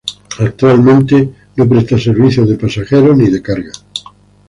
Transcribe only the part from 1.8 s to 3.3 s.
servicios de pasajeros ni